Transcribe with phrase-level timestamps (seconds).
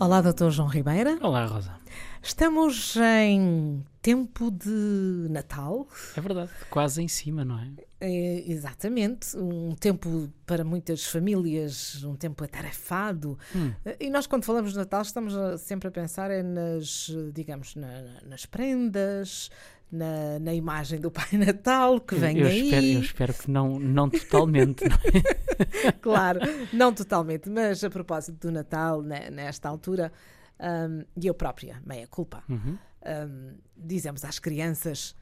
[0.00, 0.48] Olá, Dr.
[0.48, 1.18] João Ribeira.
[1.20, 1.78] Olá, Rosa.
[2.22, 5.86] Estamos em tempo de Natal.
[6.16, 7.68] É verdade, quase em cima, não é?
[8.00, 13.38] É, exatamente, um tempo para muitas famílias, um tempo atarefado.
[13.54, 13.72] Hum.
[13.98, 18.46] E nós, quando falamos de Natal, estamos sempre a pensar é nas, digamos, na- nas
[18.46, 19.50] prendas,
[19.90, 22.64] na, na imagem do Pai Natal que vem eu, aí.
[22.64, 24.84] Espero, eu espero que não, não totalmente.
[24.88, 25.92] não é?
[26.00, 26.40] claro,
[26.72, 30.12] não totalmente, mas a propósito do Natal, né, nesta altura,
[30.60, 32.76] hum, e eu própria, meia culpa, Uhum.
[33.04, 35.14] hum, dizemos às crianças: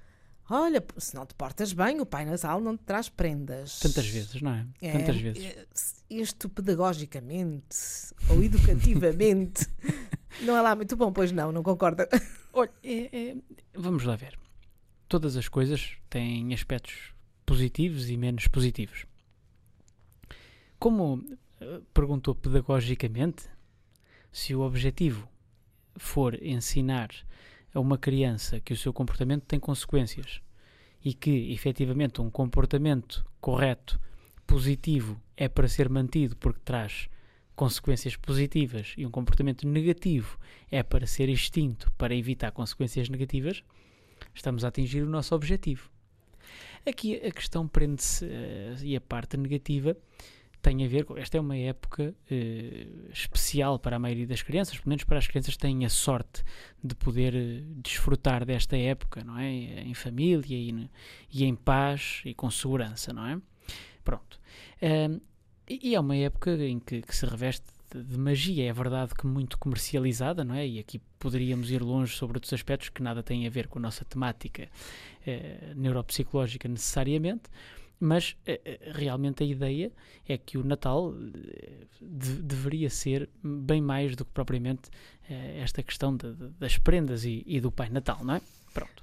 [0.50, 3.78] Olha, se não te portas bem, o Pai Natal não te traz prendas.
[3.80, 4.66] Tantas vezes, não é?
[4.80, 5.44] É, Tantas vezes.
[5.44, 5.66] é,
[6.08, 7.76] Isto pedagogicamente
[8.30, 9.66] ou educativamente
[10.42, 12.08] não é lá muito bom, pois não, não concorda?
[12.52, 13.36] Olha, é- é-
[13.74, 14.38] vamos lá ver.
[15.08, 17.14] Todas as coisas têm aspectos
[17.46, 19.06] positivos e menos positivos.
[20.78, 21.24] Como
[21.60, 23.48] eh, perguntou pedagogicamente,
[24.30, 25.26] se o objetivo
[25.96, 27.08] for ensinar
[27.72, 30.40] a uma criança que o seu comportamento tem consequências
[31.04, 34.00] e que efetivamente um comportamento correto,
[34.46, 37.08] positivo, é para ser mantido porque traz
[37.56, 40.38] consequências positivas e um comportamento negativo
[40.70, 43.64] é para ser extinto para evitar consequências negativas,
[44.34, 45.90] estamos a atingir o nosso objetivo.
[46.86, 49.96] Aqui a questão prende-se eh, e a parte negativa
[50.62, 51.16] tem a ver com.
[51.16, 55.26] Esta é uma época eh, especial para a maioria das crianças, pelo menos para as
[55.26, 56.42] crianças que têm a sorte
[56.82, 59.50] de poder eh, desfrutar desta época, não é?
[59.50, 60.90] Em família e,
[61.32, 63.40] e em paz e com segurança, não é?
[64.04, 64.40] Pronto.
[64.82, 65.20] Ahm,
[65.68, 69.14] e e é uma época em que, que se reveste de, de magia, é verdade
[69.14, 70.66] que muito comercializada, não é?
[70.66, 73.82] E aqui poderíamos ir longe sobre outros aspectos que nada têm a ver com a
[73.82, 74.68] nossa temática
[75.26, 77.42] eh, neuropsicológica necessariamente,
[78.00, 79.90] mas eh, eh, realmente a ideia
[80.28, 84.88] é que o Natal eh, de- deveria ser bem mais do que propriamente
[85.28, 88.40] eh, esta questão de- das prendas e, e do Pai Natal, não é?
[88.72, 89.02] Pronto.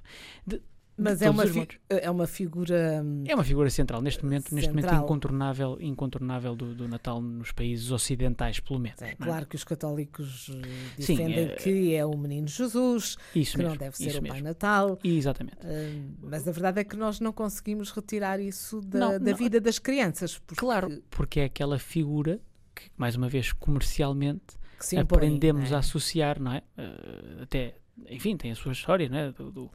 [0.97, 1.43] Mas é uma,
[1.89, 3.01] é uma figura.
[3.03, 5.03] hum, É uma figura central neste momento, neste momento Central.
[5.03, 9.01] incontornável, incontornável do, do Natal nos países ocidentais, pelo menos.
[9.01, 9.15] É, é?
[9.15, 13.57] claro que os católicos eh, Sim, defendem é- que é o menino Jesus, Isso que
[13.57, 13.71] mesmo.
[13.71, 14.41] não deve ser o Pai.
[14.41, 14.97] Natal.
[15.03, 15.57] Exatamente.
[15.65, 19.37] Hum, mas a verdade é que nós não conseguimos retirar isso da, Não, da não.
[19.37, 20.37] vida das crianças.
[20.39, 22.39] Porque, Claro, porque é aquela figura
[22.73, 24.55] que, mais uma vez, comercialmente,
[24.93, 25.75] impõe, aprendemos é?
[25.75, 26.61] a associar, não é?
[26.77, 27.75] Eh, até,
[28.09, 29.31] enfim, tem a sua história, não é?
[29.31, 29.71] Do, do,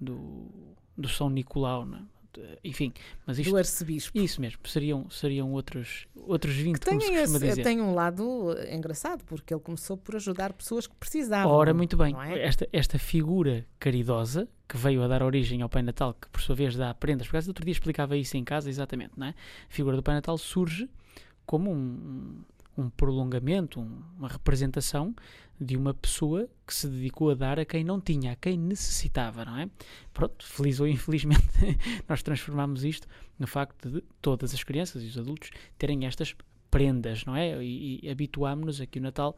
[0.00, 0.46] do,
[0.96, 2.00] do São Nicolau, é?
[2.32, 2.92] De- Enfim,
[3.26, 4.16] mas isto, do arcebispo.
[4.16, 7.62] isso mesmo, seriam, seriam outros, outros 20, Que como se costuma esse- dizer.
[7.64, 11.50] tem um lado eh, engraçado, porque ele começou por ajudar pessoas que precisavam.
[11.52, 12.14] Ora, muito bem.
[12.20, 12.46] é?
[12.46, 16.54] Esta, esta figura caridosa que veio a dar origem ao Pai Natal, que por sua
[16.54, 19.30] vez dá prendas, por acaso outro dia explicava isso em casa, exatamente, não é?
[19.30, 19.34] A
[19.68, 20.88] figura do Pai Natal surge
[21.44, 22.42] como um,
[22.76, 25.14] um prolongamento, um- uma representação
[25.60, 29.44] de uma pessoa que se dedicou a dar a quem não tinha, a quem necessitava,
[29.44, 29.68] não é?
[30.12, 31.44] Pronto, feliz ou infelizmente,
[32.08, 33.06] nós transformamos isto
[33.38, 36.34] no facto de todas as crianças e os adultos terem estas
[36.70, 37.62] prendas, não é?
[37.62, 39.36] E, e habituámos-nos a que o Natal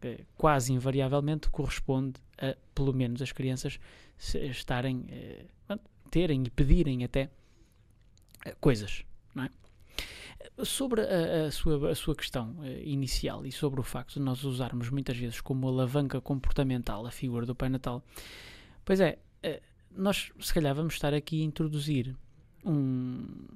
[0.00, 3.78] eh, quase invariavelmente corresponde a, pelo menos, as crianças
[4.18, 5.44] estarem, eh,
[6.10, 7.30] terem e pedirem até
[8.44, 9.04] eh, coisas,
[9.34, 9.50] não é?
[10.58, 14.20] Eh, Sobre a, a sua, a sua questão eh, inicial e sobre o facto de
[14.20, 18.02] nós usarmos muitas vezes como alavanca comportamental a figura do Pai Natal,
[18.84, 19.60] pois é, eh,
[19.94, 22.16] nós se calhar vamos estar aqui a introduzir
[22.64, 23.46] um-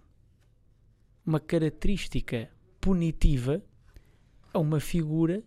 [1.24, 3.62] uma característica punitiva
[4.52, 5.42] a uma figura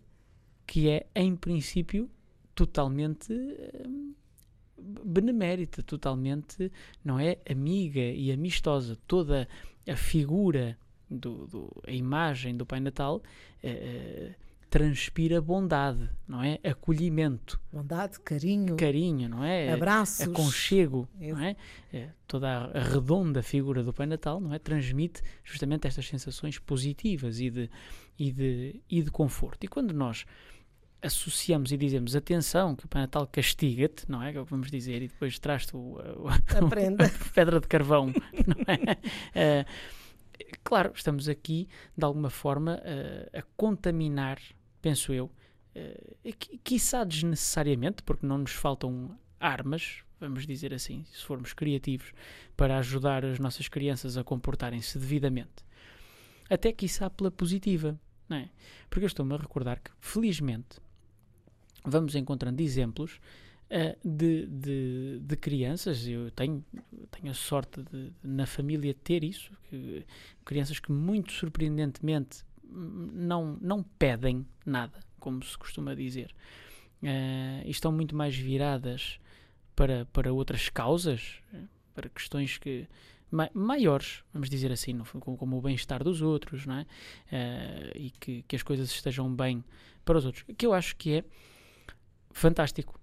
[0.66, 2.08] que é, em princípio,
[2.54, 4.14] totalmente hum,
[5.04, 6.70] benemérita, totalmente,
[7.04, 7.38] não é?
[7.50, 8.96] Amiga e amistosa.
[9.06, 9.48] Toda
[9.88, 10.78] a figura,
[11.10, 13.22] do, do- a imagem do Pai Natal
[13.62, 14.34] eh,
[14.70, 16.60] transpira bondade, não é?
[16.62, 19.72] Acolhimento, Bondade, carinho, carinho, não é?
[19.72, 20.20] abraços.
[20.28, 21.56] aconchego, Esse- não é?
[21.92, 24.58] É, Toda a, redonda figura do Pai Natal, não é?
[24.60, 27.68] Transmite justamente estas sensações positivas e de,
[28.16, 29.64] e de, e de conforto.
[29.64, 30.24] E quando nós
[31.02, 34.30] associamos e dizemos atenção, que o Pai Natal castiga-te, não é?
[34.32, 36.38] Que é o que vamos dizer, e depois traz-te o, o- a
[37.34, 38.96] pedra de carvão, não é?
[39.34, 39.64] Eh,
[40.70, 41.68] claro, estamos aqui
[41.98, 44.38] de alguma forma eh, a contaminar,
[44.80, 45.28] penso eu,
[46.38, 52.12] qui- quiçá desnecessariamente, porque não nos faltam armas, vamos dizer assim, se formos criativos,
[52.56, 55.64] para ajudar as nossas crianças a comportarem-se devidamente.
[56.48, 58.48] Até quiçá pela positiva, não é?
[58.88, 60.78] Porque eu estou-me a recordar que, felizmente,
[61.84, 63.18] vamos encontrando exemplos
[63.70, 66.06] eh, de, de, de crianças.
[66.06, 66.64] Eu tenho,
[67.10, 69.52] tenho a sorte de, na família, ter isso.
[69.70, 70.04] que-
[70.44, 76.34] crianças que, muito surpreendentemente, hum, não, não pedem nada, como se costuma dizer.
[77.02, 79.18] Eh, e estão muito mais viradas
[79.76, 81.58] para, para outras causas, eh,
[81.94, 82.86] para questões que
[83.30, 86.86] ma- maiores, vamos dizer assim, como, como o bem-estar dos outros, não é?
[87.32, 89.64] Eh, e que, que as coisas estejam bem
[90.04, 90.44] para os outros.
[90.58, 91.24] Que eu acho que é
[92.32, 92.99] fantástico.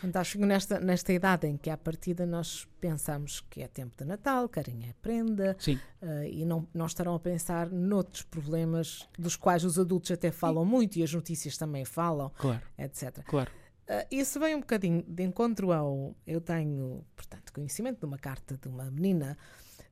[0.00, 4.48] Fantástico nesta, nesta idade em que, à partida, nós pensamos que é tempo de Natal,
[4.48, 5.56] carinha é prenda,
[6.02, 10.64] eh, e não, não estarão a pensar noutros problemas dos quais os adultos até falam
[10.64, 13.22] muito e as notícias também falam, claro, etc.
[13.24, 13.50] claro.
[13.88, 16.14] Ah, isso vem um bocadinho de encontro ao.
[16.26, 19.36] Eu tenho, portanto, conhecimento de uma carta de uma menina,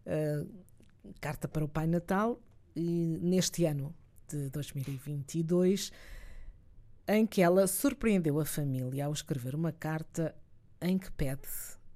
[0.07, 0.45] ah,
[1.21, 2.41] carta para o Pai Natal,
[2.75, 3.95] e neste ano
[4.29, 5.93] de 2022,
[7.07, 10.35] em que ela surpreendeu a família ao escrever uma carta
[10.81, 11.49] em que pede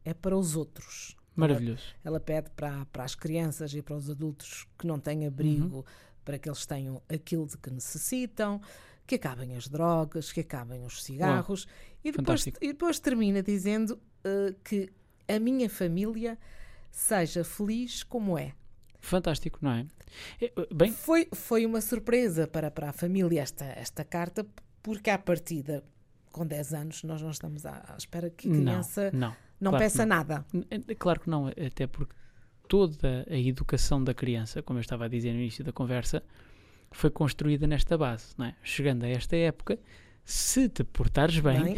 [0.04, 1.16] é para os outros.
[1.34, 1.82] Maravilhoso.
[2.04, 5.84] Ela pede para, para as crianças e para os adultos que não têm abrigo
[6.24, 8.60] para que eles tenham aquilo de que necessitam,
[9.06, 11.66] que acabem as drogas, que acabem os cigarros.
[12.02, 14.90] E depois, e depois termina dizendo eh, que
[15.28, 16.38] a minha família
[16.90, 18.54] seja feliz como é.
[19.00, 19.86] Fantástico, não é?
[20.40, 24.46] É, Bem, Foi, foi uma surpresa para, para a família esta, esta carta,
[24.84, 25.82] porque à partida,
[26.30, 29.70] com 10 anos, nós não estamos à, à espera que a criança não, não, não,
[29.70, 30.16] claro peça não.
[30.16, 30.46] nada.
[30.98, 32.14] Claro que não, até porque
[32.68, 36.22] toda a educação da criança, como eu estava a dizer no início da conversa,
[36.92, 38.54] foi construída nesta base, não é?
[38.62, 39.78] Chegando a esta época,
[40.22, 41.76] se te portares bem, Bem,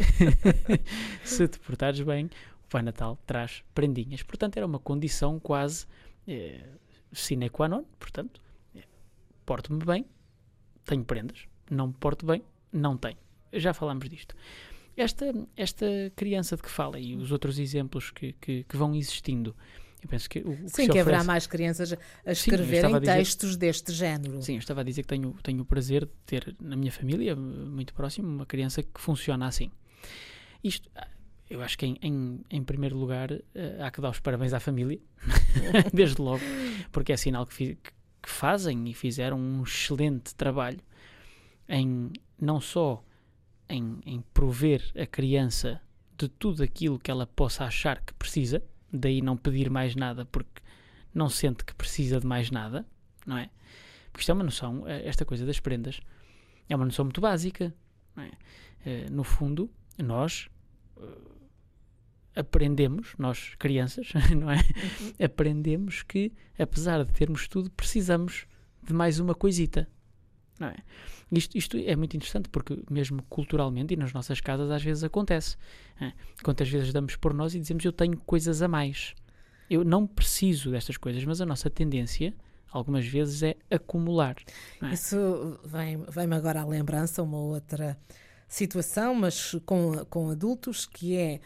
[1.23, 4.21] se te portares bem, o Pai Natal traz prendinhas.
[4.21, 5.87] Portanto, era uma condição quase
[6.27, 6.61] eh,
[7.13, 7.85] sine qua non.
[7.97, 8.41] Portanto,
[8.75, 8.83] eh,
[9.45, 10.05] porto-me bem,
[10.83, 11.47] tenho prendas.
[11.71, 13.17] Não me porto bem, não tenho.
[13.53, 14.35] Já falámos disto.
[14.95, 15.25] Esta,
[15.55, 15.85] esta
[16.15, 19.55] criança de que fala e os outros exemplos que, que, que vão existindo,
[20.01, 22.77] eu penso que o, o que sim, que haverá oferece- mais crianças a Sim, escreverem
[22.77, 24.41] estava a dizer- textos deste género.
[24.41, 27.35] Sim, eu estava a dizer que tenho, tenho o prazer de ter na minha família,
[27.35, 29.69] muito próximo, uma criança que funciona assim.
[30.63, 30.89] Isto,
[31.47, 34.59] eu acho que em, em, em primeiro lugar eh, há que dar os parabéns à
[34.59, 34.99] família,
[35.93, 36.41] desde logo,
[36.91, 37.91] porque é sinal que, fi- que-
[38.23, 40.79] que fazem e fizeram um excelente trabalho
[41.69, 43.03] em não só
[43.69, 45.81] em, em prover a criança
[46.17, 50.61] de tudo aquilo que ela possa achar que precisa, daí não pedir mais nada porque
[51.13, 52.85] não sente que precisa de mais nada,
[53.25, 53.49] não é?
[54.11, 55.99] Porque isto é uma noção, eh, esta coisa das prendas,
[56.69, 57.73] é uma noção muito básica.
[58.15, 58.31] não é?
[58.85, 60.49] Eh, no fundo, nós
[60.97, 64.59] eh, aprendemos, nós crianças, não é?
[65.23, 68.45] Aprendemos que, apesar de termos tudo, precisamos
[68.83, 69.87] de mais uma coisita.
[70.59, 70.75] Não é?
[71.31, 75.55] Isto, isto é muito interessante porque, mesmo culturalmente e nas nossas casas, às vezes acontece.
[76.01, 76.13] é?
[76.43, 79.13] Quantas vezes damos por nós e dizemos eu tenho coisas a mais.
[79.69, 82.33] Eu não preciso destas coisas, mas a nossa tendência,
[82.71, 84.35] algumas vezes, é acumular.
[84.81, 84.93] é?
[84.93, 87.97] Isso vem- vem-me agora à lembrança uma outra
[88.47, 91.41] situação, mas com, com adultos, que é,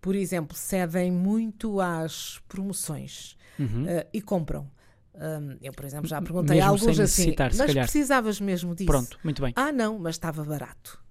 [0.00, 3.84] por exemplo, cedem muito às promoções Uhum.
[3.88, 4.70] eh, e compram.
[5.16, 8.86] Hum, eu, por exemplo, já perguntei a alguns assim, mas calhar." precisavas mesmo disso?
[8.86, 11.02] Pronto, muito bem, Ah, não, mas estava barato.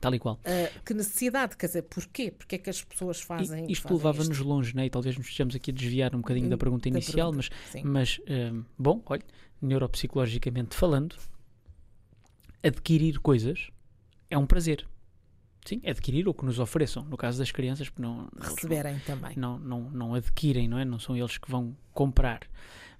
[0.00, 0.38] tal e qual.
[0.44, 2.30] Ah, que necessidade, quer dizer, porquê?
[2.30, 4.86] Porque é que as pessoas E fazem isto fazem levava-nos longe, né?
[4.86, 7.82] e talvez nos estejamos aqui a desviar um bocadinho da pergunta Da inicial, pergunta, sim.
[7.84, 9.22] mas, mas hum, bom, olha,
[9.60, 11.16] neuropsicologicamente falando,
[12.62, 13.68] adquirir coisas
[14.30, 14.86] é um prazer.
[15.64, 18.98] Sim, adquirir ou que nos ofereçam, no caso das crianças, porque não, eles não- Receberem
[19.00, 19.36] também.
[19.36, 20.84] não, não, não adquirem, não é?
[20.84, 22.40] Não são eles que vão comprar.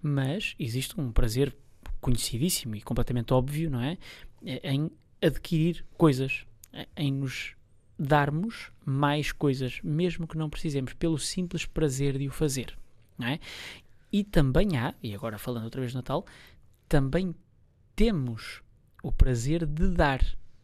[0.03, 1.57] Mas existe um prazer
[2.01, 3.97] conhecidíssimo e completamente óbvio, não é?
[4.45, 4.91] É Em
[5.23, 7.55] adquirir coisas, é- em nos
[7.99, 12.77] darmos mais coisas, mesmo que não precisemos, pelo simples prazer de o fazer,
[13.19, 13.39] não é?
[14.13, 16.25] E também há, e agora falando outra vez de Natal,
[16.89, 17.35] também
[17.95, 18.63] temos
[19.03, 20.21] o prazer de dar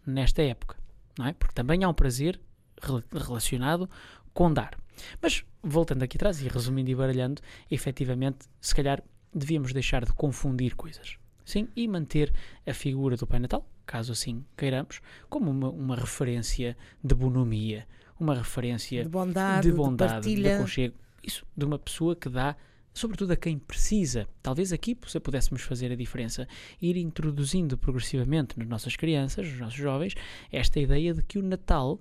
[0.07, 0.77] nesta época,
[1.19, 1.33] não é?
[1.33, 2.41] Porque também há um prazer
[2.83, 3.89] rela- relacionado
[4.33, 4.79] com dar.
[5.21, 9.03] Mas, voltando aqui atrás e resumindo e baralhando, efetivamente, se calhar
[9.35, 11.17] devíamos deixar de confundir coisas.
[11.45, 12.33] Sim, e manter
[12.67, 17.87] a figura do Pai Natal, caso assim queiramos, como uma, uma referência de bonomia,
[18.19, 20.57] uma referência De bondade, de bondade, de, partilha.
[20.57, 20.95] aconchego.
[21.23, 22.57] Isso, de uma pessoa que dá,
[22.97, 24.27] sobretudo a quem precisa.
[24.43, 26.49] Talvez aqui se pudéssemos fazer a diferença,
[26.81, 30.15] ir introduzindo progressivamente nas nossas crianças, nos nossos jovens,
[30.51, 32.01] esta ideia de que o Natal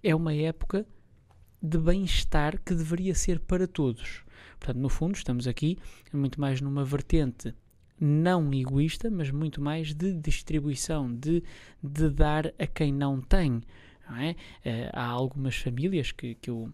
[0.00, 0.86] é uma época
[1.60, 4.22] de bem-estar que deveria ser para todos.
[4.60, 5.76] Portanto, no fundo, estamos aqui
[6.12, 7.52] muito mais numa vertente
[8.00, 11.42] não egoísta, mas muito mais de distribuição, de,
[11.82, 13.60] de dar a quem não tem.
[14.08, 14.36] não é?
[14.64, 16.72] Eh, há algumas famílias que, que, eu,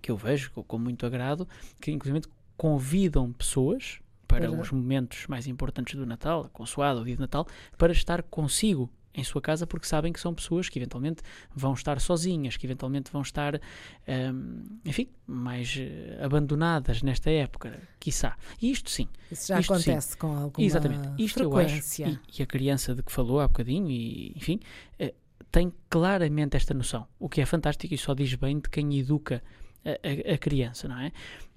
[0.00, 1.46] que eu vejo com, com muito agrado
[1.78, 7.04] que, inclusive, convidam pessoas para Para- os momentos mais importantes do Natal, a consoada, o
[7.04, 10.78] dia de Natal, para estar consigo em sua casa, porque sabem que são pessoas que
[10.78, 11.20] eventualmente
[11.54, 13.60] vão estar sozinhas, que eventualmente vão estar,
[14.08, 18.36] hum, enfim, mais eh, abandonadas nesta época, quiçá.
[18.60, 19.90] E isto sim, Isso já Isto sim.
[19.90, 21.08] acontece com alguma Exatamente.
[21.22, 22.18] Isto eu acho, frequência.
[22.34, 24.58] e, e a criança de que falou há bocadinho, e, enfim,
[24.98, 25.12] eh,
[25.50, 29.42] tem claramente esta noção, o que é fantástico e só diz bem de quem educa
[29.84, 31.12] a, a- a criança, não é?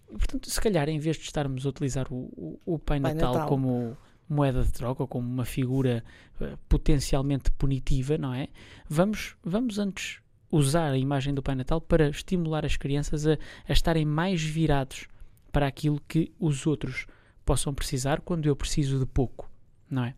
[0.09, 3.13] E, portanto, se calhar, em vez de estarmos a utilizar o, o, o Pai, Pai
[3.13, 3.49] Natal, Natal.
[3.49, 3.97] como
[4.27, 6.03] moeda de troca ou como uma figura
[6.41, 8.47] eh, potencialmente punitiva, não é?
[8.89, 10.19] Vamos, vamos antes
[10.51, 15.07] usar a imagem do Pai Natal para estimular as crianças a, a estarem mais virados
[15.51, 17.05] para aquilo que os outros
[17.45, 19.49] possam precisar quando eu preciso de pouco,
[19.89, 20.15] não é?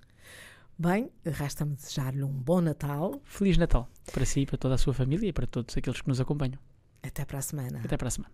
[0.80, 3.20] Bem, resta-me desejar-lhe um bom Natal.
[3.24, 6.22] Feliz Natal para si, para toda a sua família e para todos aqueles que nos
[6.22, 6.60] acompanham.
[7.02, 7.82] Até para a semana.
[7.84, 8.34] Até para a semana.